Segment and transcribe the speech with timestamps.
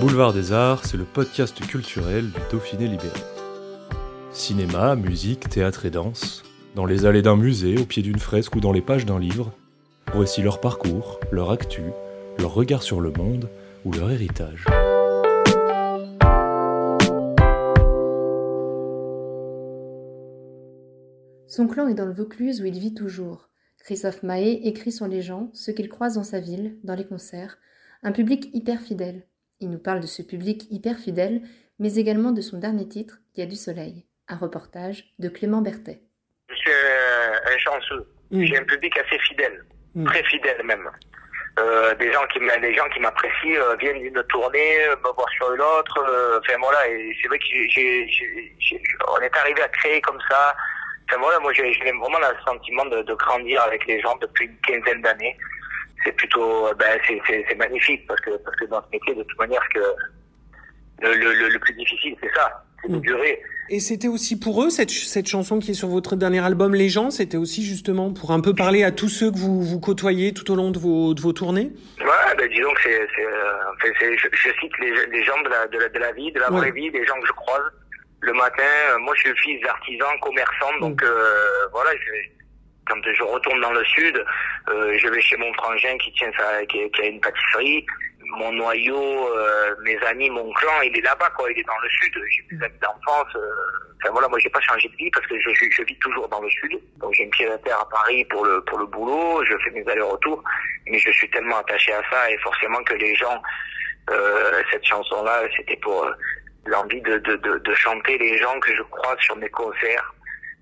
[0.00, 3.18] Boulevard des Arts, c'est le podcast culturel du Dauphiné libéré.
[4.30, 6.44] Cinéma, musique, théâtre et danse,
[6.76, 9.52] dans les allées d'un musée, au pied d'une fresque ou dans les pages d'un livre,
[10.14, 11.82] voici leur parcours, leur actu,
[12.38, 13.48] leur regard sur le monde
[13.84, 14.66] ou leur héritage.
[21.48, 23.48] Son clan est dans le Vaucluse où il vit toujours.
[23.80, 27.58] Christophe Mahé écrit sur les gens, ceux qu'il croise dans sa ville, dans les concerts,
[28.04, 29.26] un public hyper fidèle.
[29.60, 31.42] Il nous parle de ce public hyper fidèle,
[31.78, 35.62] mais également de son dernier titre, Il y a du soleil, un reportage de Clément
[35.62, 36.00] Berthet.
[36.50, 38.06] Je suis un, chanceux.
[38.32, 39.64] J'ai un public assez fidèle,
[40.06, 40.88] très fidèle même.
[41.60, 45.12] Euh, des gens qui m'a- des gens qui m'apprécient euh, viennent d'une tournée euh, me
[45.14, 48.82] voir sur une autre euh, enfin voilà et c'est vrai que j'ai- j'ai- j'ai- j'ai-
[49.12, 50.54] on est arrivé à créer comme ça
[51.10, 54.44] enfin voilà moi j'ai j'ai vraiment le sentiment de, de grandir avec les gens depuis
[54.46, 55.36] une quinzaine d'années
[56.04, 59.14] c'est plutôt euh, ben c'est c'est- c'est magnifique parce que parce que dans ce métier
[59.14, 59.80] de toute manière que
[61.00, 63.40] le, le, le, plus difficile c'est ça c'est de durer
[63.70, 66.88] Et c'était aussi pour eux, cette, cette chanson qui est sur votre dernier album, Les
[66.88, 70.32] gens, c'était aussi justement pour un peu parler à tous ceux que vous, vous côtoyez
[70.32, 71.70] tout au long de vos, de vos tournées?
[72.00, 75.40] Ouais, ben disons que c'est, c'est, euh, enfin, c'est- je, je cite les, les gens
[75.42, 76.58] de la, de la, de la vie, de la Ouais.
[76.60, 77.66] vraie vie, des gens que je croise
[78.20, 78.62] le matin.
[78.90, 82.12] Euh, Moi, je suis fils d'artisan, commerçant, donc euh, voilà, je,
[82.88, 84.24] quand je retourne dans le sud,
[84.68, 87.86] euh, je vais chez mon frangin qui tient sa, qui, a une pâtisserie.
[88.38, 91.50] Mon noyau, euh, mes amis, mon clan, il est là-bas, quoi.
[91.50, 92.12] Il est dans le sud.
[92.30, 93.34] J'ai mes amis d'enfance.
[93.36, 93.40] euh,
[94.00, 96.28] Enfin voilà, moi j'ai pas changé de vie parce que je, je, je vis toujours
[96.28, 96.78] dans le sud.
[96.98, 99.44] Donc j'ai une pied à terre à Paris pour le pour le boulot.
[99.44, 100.40] Je fais mes allers-retours,
[100.86, 103.42] mais je suis tellement attaché à ça et forcément que les gens,
[104.10, 106.12] euh, cette chanson-là, c'était pour euh,
[106.66, 110.14] l'envie de, de, de chanter les gens que je croise sur mes concerts.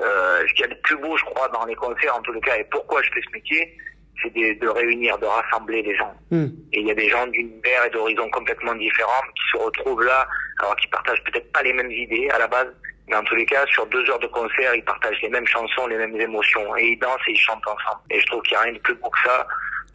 [0.00, 2.40] Euh, ce qu'il y a de plus beau, je crois, dans les concerts, en les
[2.40, 3.76] cas, et pourquoi je fais ce métier,
[4.22, 6.14] c'est de, de réunir, de rassembler les gens.
[6.30, 6.46] Hmm.
[6.72, 10.26] Et il y a des gens d'univers et d'horizons complètement différents qui se retrouvent là,
[10.60, 12.68] alors qu'ils partagent peut-être pas les mêmes idées à la base,
[13.08, 15.86] mais en tous les cas, sur deux heures de concert, ils partagent les mêmes chansons,
[15.86, 18.00] les mêmes émotions, et ils dansent et ils chantent ensemble.
[18.10, 19.46] Et je trouve qu'il n'y a rien de plus beau que ça.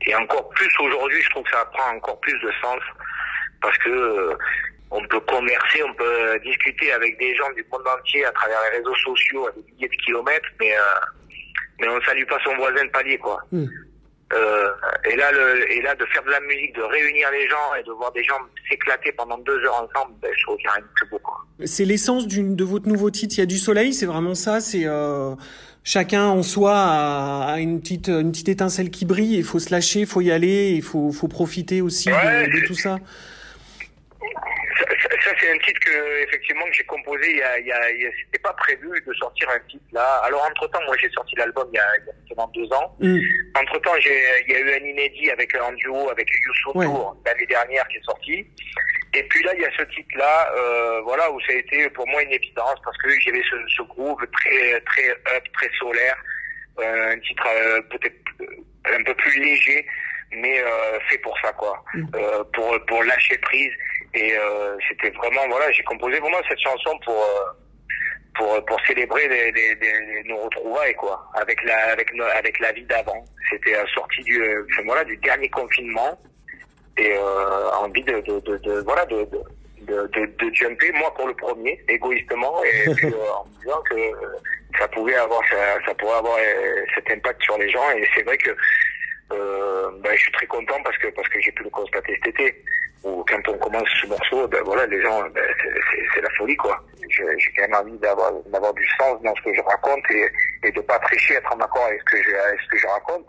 [0.06, 2.80] Et encore plus aujourd'hui, je trouve que ça prend encore plus de sens,
[3.62, 4.34] parce que euh,
[4.92, 8.78] on peut commercer, on peut discuter avec des gens du monde entier à travers les
[8.78, 10.82] réseaux sociaux à des milliers de kilomètres, mais euh,
[11.80, 13.40] mais on salue pas son voisin de palier, quoi.
[13.52, 13.66] Hmm.
[14.34, 14.70] Euh,
[15.10, 17.84] et là, le, et là, de faire de la musique, de réunir les gens et
[17.84, 18.36] de voir des gens
[18.70, 21.20] s'éclater pendant deux heures ensemble, ben, je trouve qu'il n'y a rien de plus beau.
[21.20, 21.38] Quoi.
[21.66, 24.60] C'est l'essence d'une- de votre nouveau titre, Il y a du soleil, c'est vraiment ça,
[24.60, 25.34] c'est euh,
[25.86, 29.72] chacun en soi a, a une petite une petite étincelle qui brille, il faut se
[29.72, 32.98] lâcher, il faut y aller, il faut, faut profiter aussi Ouais, de, de tout ça.
[35.28, 37.30] Ça, c'est un titre que effectivement que j'ai composé.
[37.32, 39.60] Il y a, il y a, il y a- c'était pas prévu de sortir un
[39.68, 40.22] titre là.
[40.24, 42.72] Alors entre temps, moi j'ai sorti l'album il y a, il y a maintenant deux
[42.74, 42.96] ans.
[43.02, 43.20] Hmm.
[43.56, 44.18] Entre temps, j'ai,
[44.48, 46.86] il y a eu un inédit avec un duo avec Youssou Ouais.
[46.86, 48.48] N'Dour l'année dernière qui est sorti.
[49.14, 52.08] Et puis là, il y a ce titre-là, euh, voilà, où ça a été pour
[52.08, 56.16] moi une évidence parce que j'avais ce, ce groove très très up, très solaire,
[56.80, 59.86] euh, un titre euh, peut-être euh, un peu plus léger,
[60.32, 61.84] mais euh, fait pour ça quoi,
[62.16, 63.72] euh, pour pour lâcher prise.
[64.14, 67.52] Et euh, c'était vraiment voilà, j'ai composé vraiment cette chanson pour euh,
[68.36, 72.72] pour pour célébrer les, les, les- nos retrouvailles quoi, avec la avec no- avec la
[72.72, 73.24] vie d'avant.
[73.50, 76.20] C'était la sortie du euh, enfin, voilà du dernier confinement.
[77.00, 79.42] Et euh, envie de, de, de, de- voilà de, de
[79.82, 82.64] de, de, de jumper moi pour le premier égoïstement.
[82.64, 86.82] Et puis euh, en me disant que ça pouvait avoir ça, ça pourrait avoir euh,
[86.96, 87.88] cet impact sur les gens.
[87.92, 88.50] Et c'est vrai que
[89.34, 92.28] euh, ben, je suis très content parce que parce que j'ai pu le constater cet
[92.40, 92.64] été
[93.04, 96.78] où quand on commence ce morceau ben voilà les gens ben, c'est- la folie quoi.
[97.10, 100.30] J'ai j'ai quand même envie d'avoir d'avoir du sens dans ce que je raconte et
[100.64, 102.88] et de pas tricher être en accord avec ce que je avec ce que je
[102.88, 103.26] raconte.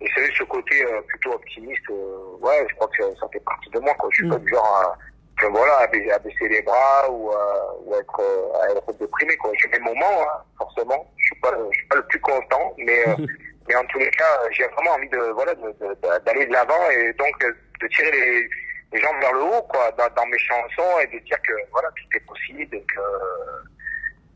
[0.00, 3.40] Et c'est vrai ce côté euh, plutôt optimiste euh, ouais je crois que ça, fait
[3.44, 4.08] partie de moi quoi.
[4.12, 4.96] Je suis pas du genre à
[5.38, 8.70] enfin, voilà à, ba- à baisser les bras ou à, ou à être euh, à
[8.72, 9.50] être déprimé quoi.
[9.58, 11.10] J'ai mes moments hein, forcément.
[11.18, 13.26] Je suis pas je suis pas le plus constant mais euh,
[13.68, 16.46] mais en tous les cas euh, j'ai vraiment envie de voilà de- de- de- d'aller
[16.46, 18.48] de l'avant et donc euh, de tirer les,
[18.94, 21.88] les gens vers le haut quoi dans, dans mes chansons et de dire que voilà
[21.90, 23.00] tout est possible et que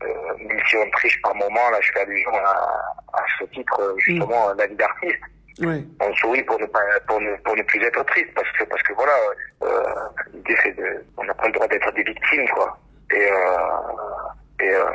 [0.05, 2.51] euh, même si on triche par moment là je fais allusion à,
[3.13, 5.19] à ce titre euh, justement la vie d'artiste.
[5.61, 8.83] On sourit pour ne pas pour ne, pour ne plus être triste parce que parce
[8.83, 9.13] que voilà
[9.63, 9.93] euh,
[10.33, 12.77] l'idée c'est de on n'a pas le droit d'être des victimes quoi.
[13.11, 14.85] Et euh, et, euh,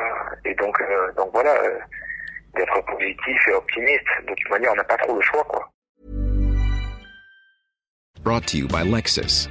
[0.46, 1.78] et donc euh, donc voilà euh,
[2.56, 4.06] d'être positif et optimiste.
[4.26, 5.69] De toute manière on n'a pas trop le choix quoi.
[8.22, 9.50] Brought to you by Lexus.